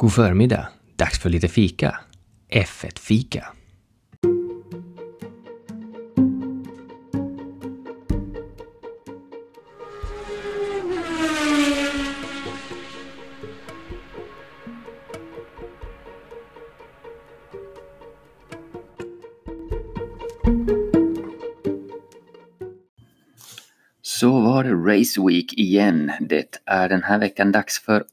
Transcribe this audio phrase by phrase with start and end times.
[0.00, 0.68] God förmiddag!
[0.96, 2.00] Dags för lite fika.
[2.50, 3.46] F1-fika.
[24.02, 26.12] Så var det Race Week igen.
[26.20, 28.04] Det är den här veckan dags för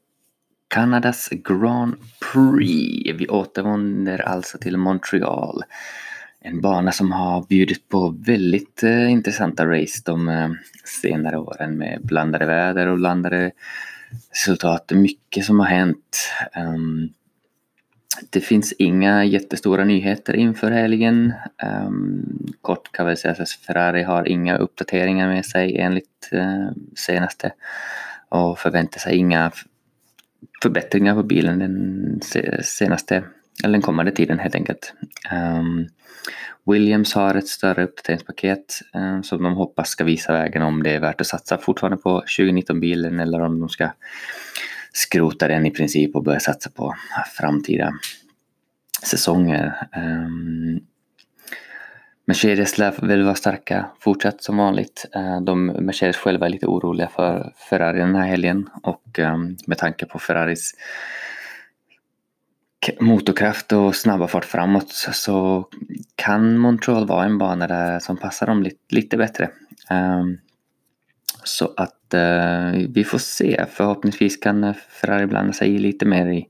[0.68, 1.94] Kanadas Grand
[2.32, 3.18] Prix.
[3.18, 5.62] Vi återvänder alltså till Montreal.
[6.40, 10.50] En bana som har bjudit på väldigt eh, intressanta race de eh,
[10.84, 13.50] senare åren med blandade väder och blandade
[14.30, 14.92] resultat.
[14.94, 16.30] Mycket som har hänt.
[16.56, 17.08] Um,
[18.30, 21.32] det finns inga jättestora nyheter inför helgen.
[21.86, 27.52] Um, kort kan väl säga att Ferrari har inga uppdateringar med sig enligt uh, senaste
[28.28, 29.50] och förväntar sig inga
[30.62, 32.20] förbättringar på bilen den
[32.62, 33.24] senaste,
[33.64, 34.94] eller den kommande tiden helt enkelt.
[35.32, 35.88] Um,
[36.66, 41.00] Williams har ett större uppdateringspaket um, som de hoppas ska visa vägen om det är
[41.00, 43.90] värt att satsa fortfarande på 2019-bilen eller om de ska
[44.92, 46.94] skrota den i princip och börja satsa på
[47.36, 47.92] framtida
[49.02, 49.88] säsonger.
[49.96, 50.80] Um,
[52.28, 55.06] Mercedes lär väl vara starka fortsatt som vanligt.
[55.14, 59.78] Eh, de, Mercedes själva är lite oroliga för Ferrari den här helgen och ehm, med
[59.78, 60.74] tanke på Ferraris
[63.00, 65.68] motorkraft och snabba fart framåt så
[66.14, 69.50] kan Montreal vara en bana där som passar dem lite, lite bättre.
[69.90, 70.38] Ehm,
[71.44, 73.64] så att eh, vi får se.
[73.70, 76.46] Förhoppningsvis kan Ferrari blanda sig i lite mer i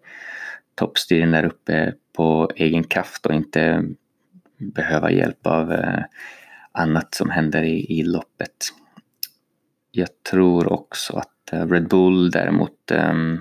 [0.74, 3.84] toppstyren där uppe på egen kraft och inte
[4.58, 6.04] behöva hjälp av eh,
[6.72, 8.56] annat som händer i, i loppet.
[9.90, 13.40] Jag tror också att eh, Red Bull däremot um,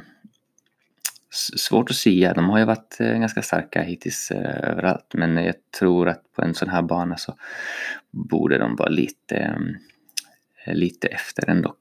[1.57, 6.09] Svårt att säga, de har ju varit eh, ganska starka hittills överallt men jag tror
[6.09, 7.35] att på en sån här bana så
[8.11, 9.75] borde de vara lite, ehm,
[10.65, 11.75] lite efter ändå.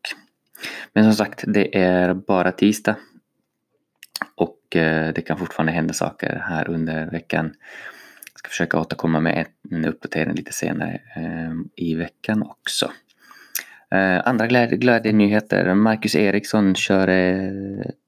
[0.92, 2.96] Men som sagt, det är bara tisdag
[4.34, 4.58] och
[5.14, 7.52] det kan fortfarande hända saker här under veckan
[8.46, 12.92] ska försöka återkomma med en uppdatering lite senare eh, i veckan också.
[13.90, 15.74] Eh, andra glädje, glädjenyheter.
[15.74, 17.50] Marcus Eriksson kör eh,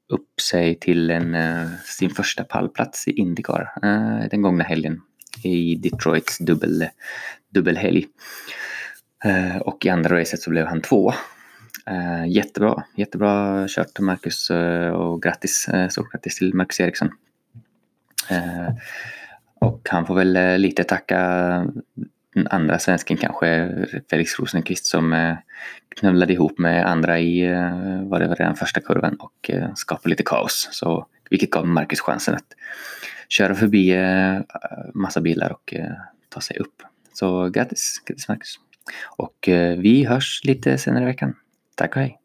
[0.09, 5.01] upp sig till en, eh, sin första pallplats i Indycar eh, den gångna helgen
[5.45, 6.89] i Detroits dubbel,
[7.51, 8.07] dubbelhelg.
[9.25, 11.13] Eh, och i andra racet så blev han två.
[12.29, 14.51] Jättebra, jättebra kört Marcus
[14.95, 17.11] och grattis, stort grattis till Marcus Eriksson.
[19.59, 21.19] Och han får väl eh, lite tacka
[22.35, 23.71] den andra svensken kanske,
[24.11, 25.37] Felix Rosenqvist som eh,
[25.89, 30.23] knullade ihop med andra i, var vad det var redan första kurvan och skapade lite
[30.23, 30.69] kaos.
[30.73, 32.55] Så, vilket gav Marcus chansen att
[33.29, 33.97] köra förbi
[34.95, 35.75] massa bilar och
[36.29, 36.83] ta sig upp.
[37.13, 38.55] Så grattis, grattis Marcus.
[39.17, 39.49] Och
[39.79, 41.35] vi hörs lite senare i veckan.
[41.75, 42.19] Tack och hej!